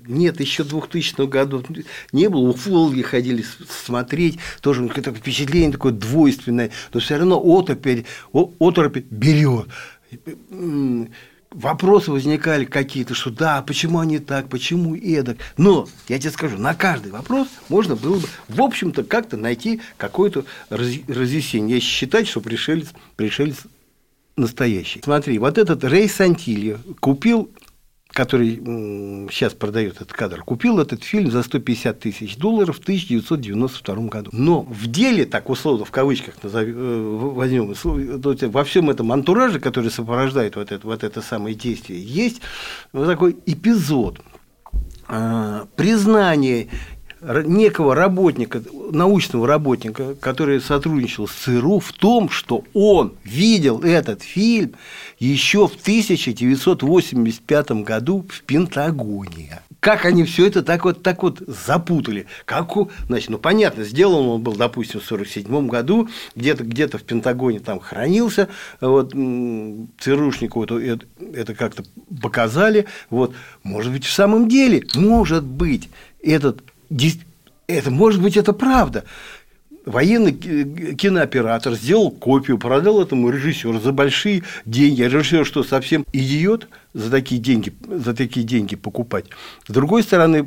нет, 0.06 0.40
еще 0.40 0.64
2000 0.64 1.26
году 1.26 1.64
не 2.12 2.28
было, 2.28 2.50
у 2.50 2.52
Волги 2.52 3.02
ходили 3.02 3.44
смотреть, 3.68 4.38
тоже 4.60 4.86
какое-то 4.88 5.12
впечатление 5.12 5.72
такое 5.72 5.92
двойственное, 5.92 6.70
но 6.92 7.00
все 7.00 7.16
равно 7.16 7.40
оторопь, 7.40 8.04
оторопь 8.32 8.98
берет 9.10 9.68
вопросы 11.50 12.10
возникали 12.10 12.64
какие-то, 12.64 13.14
что 13.14 13.30
да, 13.30 13.62
почему 13.62 13.98
они 13.98 14.18
так, 14.18 14.48
почему 14.48 14.94
эдак. 14.94 15.38
Но, 15.56 15.88
я 16.08 16.18
тебе 16.18 16.30
скажу, 16.30 16.58
на 16.58 16.74
каждый 16.74 17.12
вопрос 17.12 17.48
можно 17.68 17.96
было 17.96 18.20
бы, 18.20 18.28
в 18.48 18.62
общем-то, 18.62 19.04
как-то 19.04 19.36
найти 19.36 19.80
какое-то 19.96 20.44
разъяснение. 20.68 21.80
Считать, 21.80 22.28
что 22.28 22.40
пришелец, 22.40 22.88
пришелец 23.16 23.58
настоящий. 24.36 25.00
Смотри, 25.02 25.38
вот 25.38 25.58
этот 25.58 25.84
Рей 25.84 26.08
Сантильо 26.08 26.78
купил 27.00 27.50
который 28.12 28.56
сейчас 29.30 29.54
продает 29.54 29.96
этот 29.96 30.12
кадр, 30.12 30.42
купил 30.42 30.78
этот 30.80 31.04
фильм 31.04 31.30
за 31.30 31.42
150 31.42 32.00
тысяч 32.00 32.36
долларов 32.36 32.78
в 32.78 32.80
1992 32.80 33.94
году. 34.08 34.30
Но 34.32 34.62
в 34.62 34.86
деле, 34.88 35.24
так 35.26 35.48
условно, 35.48 35.84
в 35.84 35.90
кавычках 35.90 36.42
назовем, 36.42 36.76
э, 36.76 37.16
возьмем, 37.34 38.50
во 38.50 38.64
всем 38.64 38.90
этом 38.90 39.12
антураже, 39.12 39.60
который 39.60 39.90
сопровождает 39.90 40.56
вот 40.56 40.72
это, 40.72 40.86
вот 40.86 41.04
это 41.04 41.22
самое 41.22 41.54
действие, 41.54 42.02
есть 42.02 42.40
вот 42.92 43.06
такой 43.06 43.36
эпизод 43.46 44.20
э, 45.08 45.66
признание 45.76 46.68
некого 47.20 47.94
работника, 47.94 48.62
научного 48.90 49.46
работника, 49.46 50.14
который 50.14 50.60
сотрудничал 50.60 51.28
с 51.28 51.32
ЦРУ, 51.32 51.80
в 51.80 51.92
том, 51.92 52.30
что 52.30 52.64
он 52.72 53.14
видел 53.24 53.80
этот 53.82 54.22
фильм 54.22 54.72
еще 55.18 55.68
в 55.68 55.74
1985 55.74 57.70
году 57.82 58.24
в 58.28 58.42
Пентагоне. 58.42 59.60
Как 59.80 60.04
они 60.04 60.24
все 60.24 60.46
это 60.46 60.62
так 60.62 60.84
вот, 60.84 61.02
так 61.02 61.22
вот 61.22 61.42
запутали? 61.46 62.26
Как, 62.44 62.70
значит, 63.06 63.30
ну 63.30 63.38
понятно, 63.38 63.84
сделан 63.84 64.26
он 64.26 64.42
был, 64.42 64.54
допустим, 64.54 65.00
в 65.00 65.10
1947 65.10 65.68
году, 65.68 66.08
где-то 66.36 66.64
где 66.64 66.86
в 66.86 67.02
Пентагоне 67.02 67.60
там 67.60 67.80
хранился, 67.80 68.48
вот, 68.80 69.12
ЦРУшнику 69.12 70.64
это, 70.64 70.78
это, 70.78 71.06
это 71.32 71.54
как-то 71.54 71.84
показали, 72.20 72.86
вот, 73.08 73.34
может 73.62 73.92
быть, 73.92 74.04
в 74.04 74.12
самом 74.12 74.48
деле, 74.48 74.84
может 74.94 75.44
быть, 75.44 75.88
этот 76.22 76.62
это, 77.66 77.90
может 77.90 78.20
быть, 78.20 78.36
это 78.36 78.52
правда. 78.52 79.04
Военный 79.86 80.32
кинооператор 80.32 81.74
сделал 81.74 82.10
копию, 82.10 82.58
продал 82.58 83.02
этому 83.02 83.30
режиссеру 83.30 83.80
за 83.80 83.92
большие 83.92 84.42
деньги. 84.66 85.02
Режиссер 85.02 85.46
что, 85.46 85.62
совсем 85.62 86.04
идиот? 86.12 86.68
За 86.92 87.10
такие 87.10 87.40
деньги, 87.40 87.72
за 87.88 88.14
такие 88.14 88.44
деньги 88.44 88.74
покупать. 88.74 89.26
С 89.66 89.72
другой 89.72 90.02
стороны, 90.02 90.46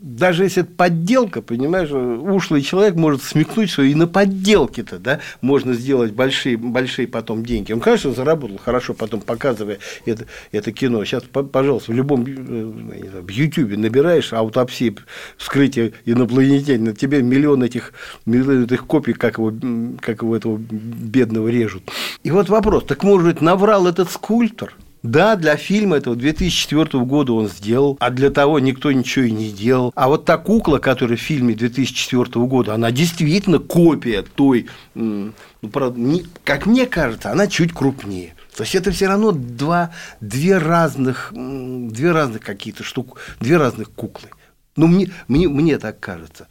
даже 0.00 0.44
если 0.44 0.62
это 0.62 0.72
подделка, 0.72 1.42
понимаешь, 1.42 1.90
ушлый 1.90 2.62
человек 2.62 2.96
может 2.96 3.22
смекнуть, 3.22 3.70
что 3.70 3.82
и 3.82 3.94
на 3.94 4.08
подделке-то 4.08 4.98
да, 4.98 5.20
можно 5.40 5.74
сделать 5.74 6.12
большие, 6.12 6.56
большие 6.56 7.06
потом 7.06 7.44
деньги. 7.44 7.72
Он, 7.72 7.80
конечно, 7.80 8.12
заработал 8.12 8.58
хорошо, 8.58 8.94
потом 8.94 9.20
показывая 9.20 9.78
это, 10.06 10.26
это 10.50 10.72
кино. 10.72 11.04
Сейчас, 11.04 11.22
пожалуйста, 11.22 11.92
в 11.92 11.94
любом 11.94 12.24
э, 12.26 13.20
в 13.22 13.28
Ютьюбе 13.28 13.76
набираешь 13.76 14.32
аутопсии, 14.32 14.96
вскрытие 15.36 15.92
инопланетянина, 16.04 16.94
тебе 16.94 17.22
миллион 17.22 17.62
этих, 17.62 17.92
миллион 18.26 18.64
этих 18.64 18.86
копий, 18.86 19.12
как 19.12 19.38
его, 19.38 19.52
как 20.00 20.22
его 20.22 20.36
этого 20.36 20.58
бедного 20.58 21.48
режут. 21.48 21.84
И 22.24 22.30
вот 22.30 22.48
вопрос, 22.48 22.84
так 22.84 23.04
может 23.04 23.40
наврал 23.40 23.86
этот 23.86 24.10
скульптор? 24.10 24.74
Да, 25.02 25.36
для 25.36 25.56
фильма 25.56 25.96
этого 25.96 26.14
2004 26.14 27.04
года 27.04 27.32
он 27.32 27.48
сделал, 27.48 27.96
а 28.00 28.10
для 28.10 28.30
того 28.30 28.58
никто 28.58 28.92
ничего 28.92 29.24
и 29.24 29.30
не 29.30 29.50
делал. 29.50 29.92
А 29.94 30.08
вот 30.08 30.26
та 30.26 30.36
кукла, 30.36 30.78
которая 30.78 31.16
в 31.16 31.20
фильме 31.20 31.54
2004 31.54 32.44
года, 32.46 32.74
она 32.74 32.90
действительно 32.90 33.58
копия 33.58 34.22
той, 34.22 34.68
ну, 34.94 35.32
правда, 35.72 35.98
не, 35.98 36.26
как 36.44 36.66
мне 36.66 36.86
кажется, 36.86 37.30
она 37.30 37.46
чуть 37.46 37.72
крупнее. 37.72 38.34
То 38.54 38.64
есть 38.64 38.74
это 38.74 38.90
все 38.90 39.06
равно 39.06 39.32
два, 39.32 39.90
две 40.20 40.58
разных, 40.58 41.32
две 41.32 42.12
разных 42.12 42.42
какие-то 42.42 42.84
штуки, 42.84 43.12
две 43.38 43.56
разных 43.56 43.90
куклы. 43.92 44.28
Ну, 44.76 44.86
мне, 44.86 45.10
мне, 45.28 45.48
мне 45.48 45.78
так 45.78 45.98
кажется 45.98 46.46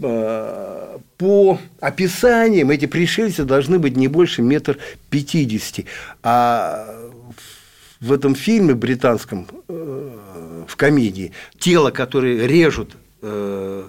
а, 0.00 1.00
по 1.18 1.58
описаниям 1.80 2.70
эти 2.70 2.86
пришельцы 2.86 3.44
должны 3.44 3.78
быть 3.78 3.96
не 3.96 4.08
больше 4.08 4.42
метр 4.42 4.78
пятидесяти, 5.10 5.86
а 6.22 7.01
в 8.02 8.12
этом 8.12 8.34
фильме 8.34 8.74
британском, 8.74 9.46
э, 9.68 10.10
в 10.66 10.76
комедии, 10.76 11.32
тело, 11.58 11.90
которое 11.90 12.46
режут 12.46 12.96
э, 13.22 13.84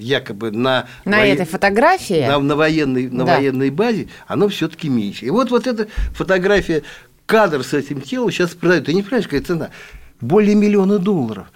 якобы 0.00 0.50
на, 0.50 0.86
на 1.04 1.18
во... 1.18 1.26
этой 1.26 1.44
фотографии 1.44 2.26
на, 2.26 2.38
на 2.38 2.56
военной 2.56 3.08
на 3.10 3.24
да. 3.24 3.36
военной 3.36 3.70
базе, 3.70 4.08
оно 4.26 4.48
все-таки 4.48 4.88
меньше. 4.88 5.26
И 5.26 5.30
вот 5.30 5.50
вот 5.50 5.66
эта 5.66 5.88
фотография, 6.14 6.82
кадр 7.26 7.62
с 7.62 7.74
этим 7.74 8.00
телом 8.00 8.30
сейчас 8.30 8.50
продают. 8.54 8.86
Ты 8.86 8.94
не 8.94 9.02
понимаешь, 9.02 9.26
какая 9.26 9.42
цена? 9.42 9.70
Более 10.20 10.54
миллиона 10.54 10.98
долларов 10.98 11.46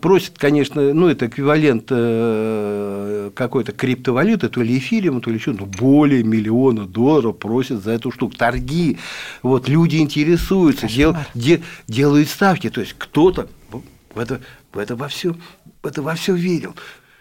просит, 0.00 0.38
конечно, 0.38 0.92
ну, 0.92 1.08
это 1.08 1.26
эквивалент 1.26 1.86
э, 1.90 3.30
какой-то 3.34 3.72
криптовалюты, 3.72 4.48
то 4.48 4.60
ли 4.62 4.78
эфириум, 4.78 5.20
то 5.20 5.30
ли 5.30 5.38
что, 5.38 5.52
ну, 5.52 5.66
более 5.66 6.24
миллиона 6.24 6.86
долларов 6.86 7.38
просят 7.38 7.84
за 7.84 7.92
эту 7.92 8.10
штуку. 8.10 8.34
Торги, 8.36 8.98
вот, 9.42 9.68
люди 9.68 9.98
интересуются, 9.98 10.88
дел, 10.88 11.16
де, 11.34 11.62
делают 11.86 12.28
ставки, 12.28 12.68
то 12.68 12.80
есть 12.80 12.94
кто-то 12.98 13.48
в 13.70 14.18
это, 14.18 14.40
в 14.72 14.78
это 14.78 14.96
во 14.96 15.08
все, 15.08 15.36
в 15.82 15.86
это 15.86 16.02
во 16.02 16.14
все 16.14 16.34
верил. 16.34 16.74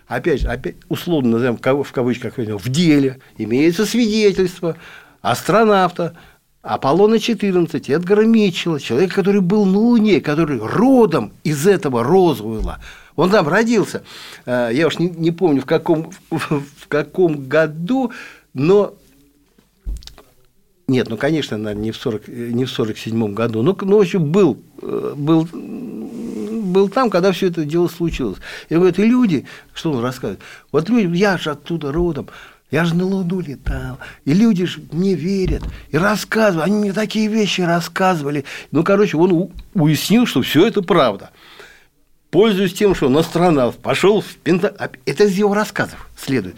Опять 0.08 0.42
же, 0.42 0.48
опять 0.48 0.76
условно 0.88 1.32
назовем 1.32 1.58
в 1.58 1.92
кавычках 1.92 2.38
в 2.38 2.70
деле 2.70 3.20
имеется 3.38 3.86
свидетельство. 3.86 4.76
Астронавта, 5.22 6.16
Аполлона 6.66 7.20
14, 7.20 7.92
Эдгара 7.92 8.26
Митчелла, 8.26 8.80
человек, 8.80 9.14
который 9.14 9.42
был 9.42 9.66
на 9.66 9.78
Луне, 9.78 10.20
который 10.20 10.58
родом 10.58 11.32
из 11.44 11.68
этого 11.68 12.04
Розуэлла. 12.04 12.80
Он 13.16 13.30
там 13.30 13.48
родился. 13.48 14.04
Э, 14.48 14.72
я 14.74 14.88
уж 14.88 14.98
не, 14.98 15.08
не 15.08 15.32
помню, 15.32 15.62
в 15.62 15.66
каком, 15.66 16.10
в 16.32 16.88
каком 16.88 17.48
году, 17.48 18.12
Но 18.56 18.96
нет, 20.88 21.08
ну, 21.10 21.18
конечно, 21.18 21.56
наверное, 21.58 21.84
не 21.84 21.92
в, 21.92 21.98
40, 21.98 22.28
не 22.28 22.66
в 22.66 22.72
47 22.72 23.34
году. 23.34 23.62
Ну, 23.62 23.78
ну, 23.82 23.98
в 23.98 24.02
общем, 24.02 24.32
был, 24.32 24.58
э, 24.82 25.14
был, 25.16 25.48
был 25.54 26.90
там, 26.90 27.12
когда 27.12 27.32
все 27.32 27.48
это 27.48 27.64
дело 27.64 27.88
случилось. 27.88 28.40
И 28.70 28.76
говорят, 28.76 28.98
и 28.98 29.04
люди, 29.04 29.46
что 29.74 29.92
он 29.92 30.02
рассказывает, 30.04 30.42
вот 30.72 30.90
люди, 30.90 31.16
я 31.16 31.38
же 31.38 31.52
оттуда 31.52 31.92
родом, 31.92 32.28
я 32.76 32.84
же 32.84 32.94
на 32.94 33.06
Луну 33.06 33.40
летал, 33.40 34.00
и 34.26 34.34
люди 34.34 34.66
же 34.66 34.82
мне 34.92 35.14
верят, 35.14 35.64
и 35.92 35.98
рассказывают, 35.98 36.68
они 36.68 36.78
мне 36.80 36.92
такие 36.92 37.30
вещи 37.30 37.62
рассказывали. 37.62 38.44
Ну, 38.72 38.84
короче, 38.84 39.16
он 39.16 39.50
уяснил, 39.74 40.26
что 40.26 40.42
все 40.42 40.68
это 40.68 40.82
правда. 40.82 41.32
Пользуясь 42.32 42.74
тем, 42.74 42.94
что 42.94 43.06
он 43.06 43.18
астронавт, 43.18 43.78
пошел 43.78 44.20
в 44.20 44.36
Пентагон, 44.36 44.90
это 45.06 45.24
из 45.24 45.38
его 45.38 45.54
рассказов 45.54 46.10
следует, 46.18 46.58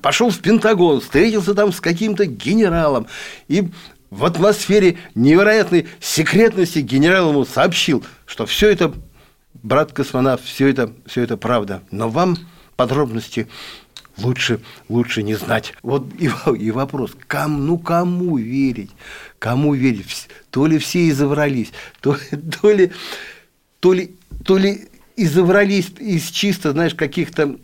пошел 0.00 0.30
в 0.30 0.38
Пентагон, 0.38 1.00
встретился 1.00 1.52
там 1.52 1.72
с 1.72 1.80
каким-то 1.80 2.26
генералом, 2.26 3.08
и 3.48 3.70
в 4.10 4.24
атмосфере 4.24 4.98
невероятной 5.16 5.88
секретности 5.98 6.78
генерал 6.78 7.30
ему 7.30 7.44
сообщил, 7.44 8.04
что 8.24 8.46
все 8.46 8.70
это, 8.70 8.94
брат 9.64 9.90
космонавт, 9.90 10.44
все 10.44 10.68
это, 10.68 10.92
все 11.06 11.22
это 11.22 11.36
правда, 11.36 11.82
но 11.90 12.08
вам 12.08 12.36
подробности 12.76 13.48
лучше, 14.22 14.60
лучше 14.88 15.22
не 15.22 15.34
знать. 15.34 15.74
Вот 15.82 16.06
и, 16.18 16.30
и 16.58 16.70
вопрос, 16.70 17.12
кому, 17.26 17.58
ну 17.58 17.78
кому 17.78 18.36
верить? 18.36 18.90
Кому 19.38 19.74
верить? 19.74 20.28
То 20.50 20.66
ли 20.66 20.78
все 20.78 21.08
изобрались, 21.08 21.72
то, 22.00 22.16
то 22.60 22.70
ли, 22.70 22.92
то 23.80 23.92
ли, 23.92 24.14
то 24.44 24.58
ли 24.58 24.88
изобрались 25.16 25.92
из 25.98 26.30
чисто, 26.30 26.72
знаешь, 26.72 26.94
каких-то 26.94 27.58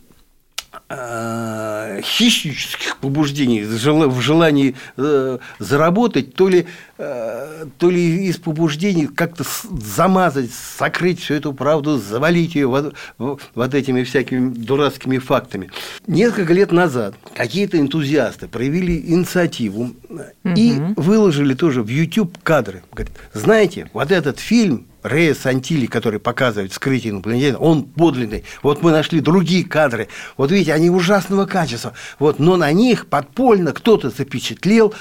хищнических 2.01 2.97
побуждений, 2.97 3.63
в 3.63 4.21
желании 4.21 4.75
э, 4.97 5.37
заработать, 5.59 6.33
то 6.33 6.47
ли, 6.47 6.65
э, 6.97 7.65
то 7.77 7.89
ли 7.89 8.27
из 8.27 8.37
побуждений 8.37 9.07
как-то 9.07 9.43
замазать, 9.69 10.51
сокрыть 10.51 11.19
всю 11.19 11.35
эту 11.35 11.53
правду, 11.53 11.97
завалить 11.97 12.55
ее 12.55 12.67
вот, 12.67 12.95
вот 13.17 13.73
этими 13.73 14.03
всякими 14.03 14.49
дурацкими 14.53 15.17
фактами. 15.17 15.71
Несколько 16.05 16.53
лет 16.53 16.71
назад 16.71 17.15
какие-то 17.35 17.79
энтузиасты 17.79 18.47
проявили 18.47 18.97
инициативу 18.97 19.93
угу. 20.09 20.23
и 20.55 20.73
выложили 20.95 21.53
тоже 21.53 21.83
в 21.83 21.87
YouTube 21.87 22.37
кадры. 22.43 22.83
Говорят, 22.91 23.13
знаете, 23.33 23.89
вот 23.93 24.11
этот 24.11 24.39
фильм 24.39 24.87
Рея 25.07 25.33
Сантили, 25.33 25.85
который 25.85 26.19
показывает 26.19 26.71
вскрытие 26.71 27.11
инопланетянина, 27.11 27.57
он 27.57 27.83
подлинный. 27.83 28.43
Вот 28.61 28.81
мы 28.83 28.91
нашли 28.91 29.19
другие 29.19 29.63
кадры. 29.63 30.07
Вот 30.37 30.51
видите, 30.51 30.73
они 30.73 30.89
ужасного 30.89 31.45
качества. 31.45 31.93
Вот, 32.19 32.39
но 32.39 32.57
на 32.57 32.71
них 32.71 33.07
подпольно 33.07 33.73
кто-то 33.73 34.09
запечатлел 34.09 34.93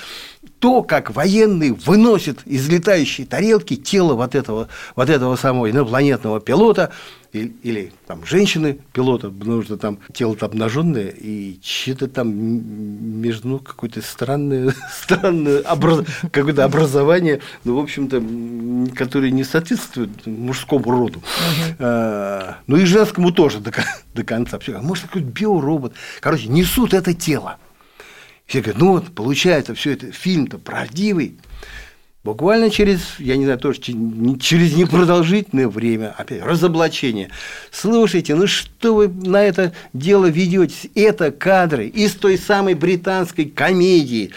то, 0.58 0.82
как 0.82 1.14
военные 1.14 1.72
выносят 1.72 2.38
из 2.46 2.68
летающей 2.68 3.24
тарелки 3.24 3.76
тело 3.76 4.14
вот 4.14 4.34
этого, 4.34 4.68
вот 4.94 5.10
этого 5.10 5.36
самого 5.36 5.70
инопланетного 5.70 6.40
пилота 6.40 6.92
или, 7.32 7.54
или 7.62 7.92
там 8.06 8.24
женщины 8.24 8.78
пилота, 8.92 9.30
потому 9.30 9.62
что 9.62 9.76
там 9.76 9.98
тело-то 10.12 10.46
обнаженное, 10.46 11.08
и 11.08 11.58
что-то 11.62 12.08
там 12.08 12.28
между 12.30 13.48
ну, 13.48 13.58
какое-то 13.58 14.02
странное, 14.02 14.74
странное 14.92 15.62
образ, 15.62 16.04
какое-то 16.32 16.64
образование, 16.64 17.40
ну, 17.64 17.76
в 17.76 17.78
общем-то, 17.80 18.94
которое 18.96 19.30
не 19.30 19.44
соответствует 19.44 20.26
мужскому 20.26 20.90
роду. 20.90 21.20
Uh-huh. 21.20 21.76
А, 21.80 22.56
ну 22.66 22.76
и 22.76 22.84
женскому 22.84 23.32
тоже 23.32 23.60
до, 23.60 23.72
до 24.14 24.24
конца. 24.24 24.58
Может, 24.80 25.06
какой-то 25.06 25.28
биоробот. 25.28 25.92
Короче, 26.20 26.48
несут 26.48 26.94
это 26.94 27.14
тело. 27.14 27.58
Все 28.46 28.60
говорят, 28.60 28.80
ну 28.80 28.92
вот, 28.92 29.14
получается, 29.14 29.74
все 29.74 29.92
это 29.92 30.12
фильм-то 30.12 30.58
правдивый. 30.58 31.38
Буквально 32.26 32.71
через, 32.71 33.21
я 33.21 33.37
не 33.37 33.45
знаю, 33.45 33.61
тоже 33.61 33.80
через 33.80 34.75
непродолжительное 34.75 35.68
время, 35.68 36.12
опять, 36.18 36.42
разоблачение. 36.42 37.30
Слушайте, 37.71 38.34
ну 38.34 38.49
что 38.49 38.97
вы 38.97 39.06
на 39.06 39.45
это 39.45 39.73
дело 39.93 40.26
ведетесь? 40.26 40.91
Это 40.97 41.30
кадры 41.30 41.86
из 41.86 42.15
той 42.15 42.36
самой 42.36 42.75
британской 42.75 43.45
комедии, 43.45 44.32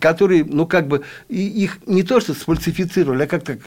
которые, 0.00 0.46
ну 0.46 0.64
как 0.66 0.88
бы, 0.88 1.02
их 1.28 1.80
не 1.84 2.04
то 2.04 2.20
что 2.20 2.32
сфальсифицировали, 2.32 3.24
а 3.24 3.26
как-то 3.26 3.58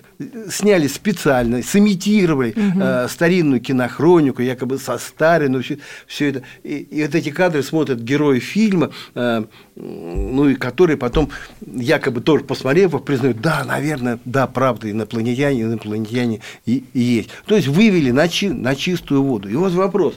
сняли 0.49 0.87
специально, 0.87 1.61
сымитировали 1.61 2.55
угу. 2.57 2.79
э, 2.81 3.07
старинную 3.07 3.61
кинохронику, 3.61 4.41
якобы 4.41 4.79
со 4.79 4.97
старой, 4.97 5.49
ну 5.49 5.61
все, 5.61 5.77
все 6.07 6.29
это. 6.29 6.41
И, 6.63 6.77
и 6.79 7.03
вот 7.03 7.13
эти 7.13 7.29
кадры 7.29 7.61
смотрят 7.61 7.99
герои 7.99 8.39
фильма, 8.39 8.89
э, 9.13 9.43
ну 9.75 10.49
и 10.49 10.55
которые 10.55 10.97
потом, 10.97 11.29
якобы 11.61 12.21
тоже 12.21 12.43
посмотрев, 12.45 12.99
признают, 13.03 13.42
да, 13.43 13.65
наверное, 13.65 14.19
да, 14.23 14.47
правда, 14.47 14.89
инопланетяне, 14.89 15.63
инопланетяне 15.63 16.39
и, 16.65 16.85
и 16.93 16.99
есть. 16.99 17.29
То 17.45 17.57
есть 17.57 17.67
вывели 17.67 18.09
на, 18.09 18.29
чи, 18.29 18.49
на 18.49 18.73
чистую 18.73 19.21
воду. 19.21 19.49
И 19.49 19.55
вот 19.55 19.73
вопрос, 19.73 20.15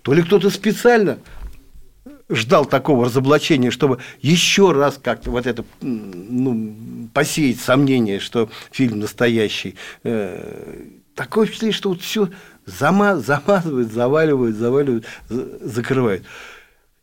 то 0.00 0.14
ли 0.14 0.22
кто-то 0.22 0.48
специально 0.48 1.18
ждал 2.30 2.64
такого 2.64 3.04
разоблачения, 3.04 3.70
чтобы 3.70 3.98
еще 4.22 4.72
раз 4.72 4.98
как-то 5.00 5.30
вот 5.30 5.46
это 5.46 5.62
ну, 5.82 6.74
посеять 7.12 7.60
сомнение, 7.60 8.18
что 8.18 8.48
фильм 8.70 8.98
настоящий. 8.98 9.74
Э, 10.02 10.86
такое 11.14 11.46
впечатление, 11.46 11.76
что 11.76 11.90
вот 11.90 12.00
все 12.00 12.30
замазывают, 12.64 13.92
заваливают, 13.92 14.56
заваливают, 14.56 15.04
закрывают. 15.28 16.24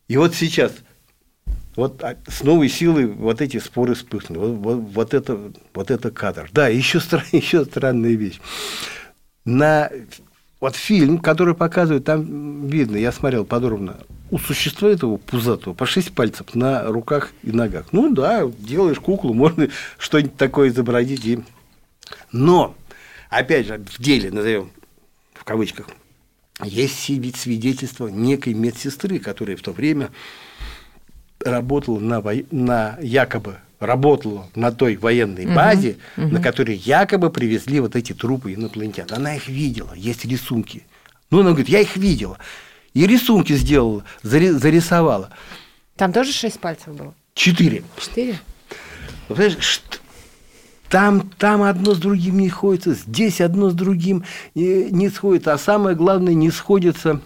И 0.07 0.17
вот 0.17 0.33
сейчас– 0.33 0.73
вот 1.75 2.03
а, 2.03 2.17
с 2.27 2.43
новой 2.43 2.69
силой 2.69 3.05
вот 3.07 3.41
эти 3.41 3.57
споры 3.57 3.93
вспыхнули. 3.93 4.39
Вот, 4.39 4.51
вот, 4.57 4.77
вот, 4.93 5.13
это, 5.13 5.51
вот 5.73 5.91
это 5.91 6.11
кадр. 6.11 6.49
Да, 6.51 6.67
еще, 6.67 6.99
стран, 6.99 7.23
еще 7.31 7.65
странная 7.65 8.13
вещь. 8.13 8.39
На 9.45 9.89
вот 10.59 10.75
фильм, 10.75 11.17
который 11.17 11.55
показывает, 11.55 12.05
там 12.05 12.67
видно, 12.67 12.95
я 12.97 13.11
смотрел 13.11 13.45
подробно, 13.45 13.97
у 14.29 14.37
существа 14.37 14.89
этого 14.89 15.17
пузатого 15.17 15.73
по 15.73 15.85
шесть 15.85 16.13
пальцев 16.13 16.53
на 16.53 16.83
руках 16.83 17.31
и 17.43 17.51
ногах. 17.51 17.87
Ну 17.91 18.13
да, 18.13 18.49
делаешь 18.59 18.99
куклу, 18.99 19.33
можно 19.35 19.69
что-нибудь 19.97 20.37
такое 20.37 20.69
изобразить. 20.69 21.25
И... 21.25 21.39
Но, 22.31 22.75
опять 23.29 23.67
же, 23.67 23.77
в 23.77 24.01
деле, 24.01 24.31
назовем 24.31 24.71
в 25.33 25.43
кавычках, 25.43 25.87
есть 26.63 26.99
свидетельство 26.99 28.07
некой 28.07 28.53
медсестры, 28.53 29.17
которая 29.17 29.57
в 29.57 29.61
то 29.61 29.71
время 29.71 30.11
работала 31.45 31.99
на, 31.99 32.21
во... 32.21 32.33
на 32.51 32.97
якобы 33.01 33.57
работала 33.79 34.47
на 34.55 34.71
той 34.71 34.95
военной 34.95 35.47
базе, 35.47 35.97
угу, 36.15 36.27
угу. 36.27 36.35
на 36.35 36.41
которой 36.41 36.75
якобы 36.75 37.31
привезли 37.31 37.79
вот 37.79 37.95
эти 37.95 38.13
трупы 38.13 38.53
инопланетян. 38.53 39.07
Она 39.09 39.35
их 39.35 39.47
видела, 39.47 39.93
есть 39.95 40.23
рисунки. 40.23 40.83
Ну, 41.31 41.39
она 41.39 41.49
говорит, 41.49 41.69
я 41.69 41.79
их 41.79 41.97
видела. 41.97 42.37
И 42.93 43.07
рисунки 43.07 43.53
сделала, 43.53 44.03
зарисовала. 44.21 45.31
Там 45.95 46.13
тоже 46.13 46.31
шесть 46.31 46.59
пальцев 46.59 46.95
было? 46.95 47.13
Четыре. 47.33 47.83
Четыре? 47.97 48.39
Там, 50.89 51.29
там 51.37 51.63
одно 51.63 51.95
с 51.95 51.99
другим 51.99 52.39
не 52.39 52.49
сходится, 52.49 52.93
здесь 52.93 53.39
одно 53.39 53.69
с 53.69 53.73
другим 53.73 54.25
не 54.55 55.09
сходится, 55.09 55.53
а 55.53 55.57
самое 55.57 55.95
главное, 55.95 56.33
не 56.33 56.51
сходится 56.51 57.21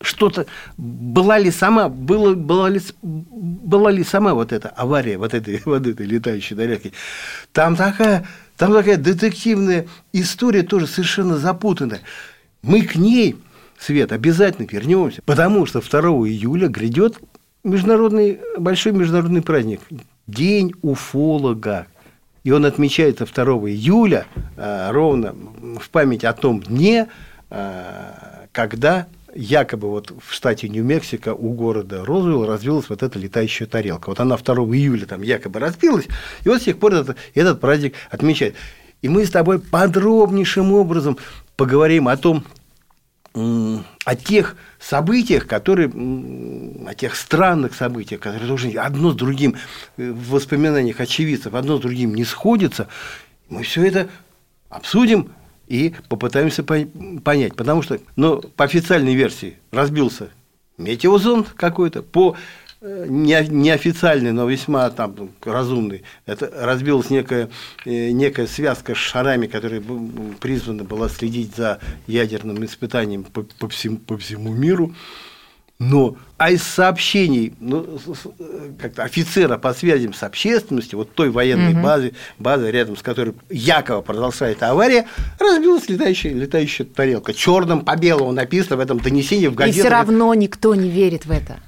что-то 0.00 0.46
была 0.76 1.38
ли 1.38 1.50
сама 1.50 1.88
было, 1.88 2.34
была 2.34 2.68
ли 2.68 2.80
была 3.02 3.90
ли 3.90 4.04
сама 4.04 4.34
вот 4.34 4.52
эта 4.52 4.68
авария 4.68 5.18
вот 5.18 5.34
этой 5.34 5.60
вот 5.64 5.86
этой 5.86 6.06
летающей 6.06 6.56
тарелки 6.56 6.92
там 7.52 7.76
такая 7.76 8.26
там 8.56 8.72
такая 8.72 8.96
детективная 8.96 9.86
история 10.12 10.62
тоже 10.62 10.86
совершенно 10.86 11.36
запутанная. 11.36 12.00
Мы 12.62 12.82
к 12.82 12.96
ней 12.96 13.36
свет 13.78 14.12
обязательно 14.12 14.66
вернемся 14.70 15.22
потому 15.24 15.66
что 15.66 15.80
2 15.80 16.00
июля 16.28 16.68
грядет 16.68 17.18
международный 17.64 18.40
большой 18.56 18.92
международный 18.92 19.42
праздник 19.42 19.80
день 20.26 20.74
уфолога. 20.82 21.86
И 22.44 22.50
он 22.50 22.64
отмечается 22.64 23.26
2 23.26 23.44
июля 23.70 24.26
а, 24.56 24.92
ровно 24.92 25.34
в 25.80 25.90
память 25.90 26.24
о 26.24 26.32
том 26.32 26.60
дне 26.60 27.08
а, 27.50 28.46
когда 28.52 29.06
якобы 29.34 29.88
вот 29.88 30.10
в 30.10 30.32
штате 30.32 30.68
Нью-Мексико 30.68 31.34
у 31.34 31.52
города 31.52 32.04
Розуэлл 32.04 32.46
разбилась 32.46 32.88
вот 32.88 33.02
эта 33.02 33.18
летающая 33.18 33.66
тарелка. 33.66 34.08
Вот 34.10 34.20
она 34.20 34.36
2 34.36 34.54
июля 34.54 35.06
там 35.06 35.22
якобы 35.22 35.60
разбилась, 35.60 36.06
и 36.44 36.48
вот 36.48 36.60
с 36.60 36.64
тех 36.64 36.78
пор 36.78 36.94
этот, 36.94 37.16
этот 37.34 37.60
праздник 37.60 37.94
отмечает. 38.10 38.54
И 39.02 39.08
мы 39.08 39.24
с 39.24 39.30
тобой 39.30 39.60
подробнейшим 39.60 40.72
образом 40.72 41.18
поговорим 41.56 42.08
о 42.08 42.16
том, 42.16 42.44
о 43.34 44.16
тех 44.16 44.56
событиях, 44.80 45.46
которые, 45.46 45.88
о 45.88 46.94
тех 46.94 47.14
странных 47.14 47.74
событиях, 47.74 48.20
которые 48.20 48.48
тоже 48.48 48.70
одно 48.70 49.12
с 49.12 49.14
другим 49.14 49.56
э, 49.96 50.10
в 50.10 50.30
воспоминаниях 50.30 50.98
очевидцев, 50.98 51.54
одно 51.54 51.78
с 51.78 51.80
другим 51.80 52.14
не 52.14 52.24
сходится, 52.24 52.88
мы 53.48 53.62
все 53.62 53.86
это 53.86 54.08
обсудим 54.70 55.30
и 55.68 55.94
попытаемся 56.08 56.64
понять. 56.64 57.54
Потому 57.54 57.82
что, 57.82 58.00
ну, 58.16 58.40
по 58.40 58.64
официальной 58.64 59.14
версии 59.14 59.58
разбился 59.70 60.30
метеозонд 60.78 61.50
какой-то, 61.50 62.02
по 62.02 62.36
э, 62.80 63.06
неофициальный, 63.08 64.32
но 64.32 64.48
весьма 64.48 64.88
там 64.90 65.30
разумный. 65.44 66.04
Это 66.24 66.50
разбилась 66.54 67.10
некая, 67.10 67.50
э, 67.84 68.10
некая 68.10 68.46
связка 68.46 68.94
с 68.94 68.98
шарами, 68.98 69.46
которая 69.46 69.82
призвана 70.40 70.84
была 70.84 71.08
следить 71.08 71.54
за 71.54 71.80
ядерным 72.06 72.64
испытанием 72.64 73.24
по, 73.24 73.42
по, 73.42 73.68
всему, 73.68 73.98
по 73.98 74.16
всему 74.16 74.54
миру. 74.54 74.94
Но, 75.80 76.16
а 76.38 76.50
из 76.50 76.64
сообщений 76.64 77.54
ну, 77.60 78.00
как-то 78.80 79.04
офицера 79.04 79.58
по 79.58 79.72
связям 79.72 80.12
с 80.12 80.24
общественностью, 80.24 80.98
вот 80.98 81.14
той 81.14 81.30
военной 81.30 81.72
угу. 81.72 81.82
базы, 81.82 82.14
базы, 82.40 82.72
рядом 82.72 82.96
с 82.96 83.02
которой 83.02 83.34
якобы 83.48 84.02
продолжается 84.02 84.70
авария, 84.70 85.06
разбилась 85.38 85.88
летающая, 85.88 86.34
летающая 86.34 86.84
тарелка. 86.84 87.32
Черным 87.32 87.84
по 87.84 87.96
белому 87.96 88.32
написано 88.32 88.76
в 88.76 88.80
этом 88.80 88.98
донесении 88.98 89.46
в 89.46 89.54
газете. 89.54 89.78
И 89.78 89.80
все 89.82 89.88
равно 89.88 90.34
никто 90.34 90.74
не 90.74 90.90
верит 90.90 91.26
в 91.26 91.30
это. 91.30 91.60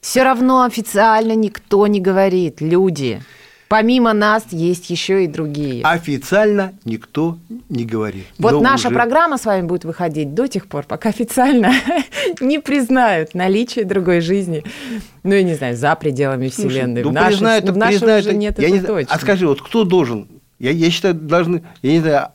Все 0.00 0.22
равно 0.22 0.62
официально 0.62 1.34
никто 1.34 1.88
не 1.88 2.00
говорит, 2.00 2.60
люди. 2.60 3.20
Помимо 3.68 4.14
нас 4.14 4.44
есть 4.50 4.88
еще 4.88 5.24
и 5.24 5.26
другие. 5.26 5.84
Официально 5.84 6.72
никто 6.84 7.36
не 7.68 7.84
говорит. 7.84 8.24
Вот 8.38 8.62
наша 8.62 8.88
уже... 8.88 8.94
программа 8.96 9.36
с 9.36 9.44
вами 9.44 9.66
будет 9.66 9.84
выходить 9.84 10.32
до 10.34 10.46
тех 10.46 10.66
пор, 10.66 10.84
пока 10.86 11.10
официально 11.10 11.72
не 12.40 12.60
признают 12.60 13.34
наличие 13.34 13.84
другой 13.84 14.22
жизни. 14.22 14.64
Ну, 15.22 15.34
я 15.34 15.42
не 15.42 15.54
знаю, 15.54 15.76
за 15.76 15.94
пределами 15.96 16.48
Вселенной. 16.48 17.02
Ну, 17.02 17.10
в 17.10 17.12
нашей, 17.12 17.28
признают, 17.28 17.68
в 17.68 17.76
нашей 17.76 17.98
признают, 17.98 18.26
уже 18.26 18.34
нет, 18.36 18.58
я 18.58 18.70
не, 18.70 18.80
точно. 18.80 19.14
А 19.14 19.18
скажи, 19.18 19.46
вот 19.46 19.60
кто 19.60 19.84
должен? 19.84 20.28
Я, 20.58 20.70
я 20.70 20.90
считаю, 20.90 21.14
должны, 21.14 21.62
я 21.82 21.92
не 21.92 22.00
знаю, 22.00 22.28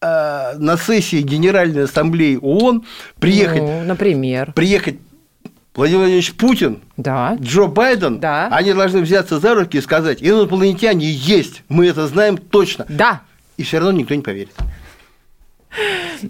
а, 0.00 0.54
на 0.58 0.76
сессии 0.76 1.20
Генеральной 1.20 1.84
Ассамблеи 1.84 2.38
ООН 2.40 2.84
приехать, 3.18 3.62
ну, 3.62 3.82
например, 3.84 4.52
приехать 4.52 4.96
Владимир 5.76 6.00
Владимирович 6.00 6.34
Путин, 6.34 6.80
да. 6.96 7.36
Джо 7.40 7.66
Байден, 7.66 8.18
да. 8.18 8.48
они 8.50 8.72
должны 8.72 9.02
взяться 9.02 9.38
за 9.38 9.54
руки 9.54 9.76
и 9.76 9.80
сказать, 9.80 10.22
инопланетяне 10.22 11.06
есть, 11.06 11.62
мы 11.68 11.86
это 11.86 12.06
знаем 12.06 12.38
точно. 12.38 12.86
Да. 12.88 13.20
И 13.58 13.62
все 13.62 13.78
равно 13.78 13.92
никто 13.92 14.14
не 14.14 14.22
поверит. 14.22 14.54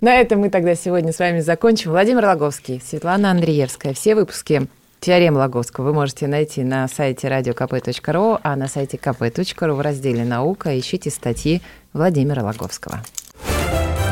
На 0.01 0.17
этом 0.17 0.41
мы 0.41 0.51
тогда 0.51 0.75
сегодня 0.75 1.13
с 1.13 1.19
вами 1.21 1.41
закончим. 1.41 1.93
Владимир 1.93 2.25
Логовский, 2.25 2.83
Светлана 2.85 3.31
Андреевская. 3.31 3.95
Все 3.95 4.17
выпуски 4.17 4.67
Теорем 5.01 5.37
Логовского 5.37 5.85
вы 5.85 5.93
можете 5.93 6.27
найти 6.27 6.65
на 6.65 6.89
сайте 6.89 7.29
radiokp.ru, 7.29 8.41
а 8.43 8.57
на 8.57 8.67
сайте 8.67 8.97
kp.ru 8.97 9.75
в 9.75 9.81
разделе 9.81 10.25
«Наука» 10.25 10.77
ищите 10.79 11.11
статьи 11.11 11.63
Владимира 11.93 12.43
Логовского. 12.43 13.05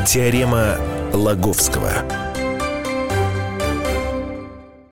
Теорема 0.07 0.77
Логовского. 1.11 1.91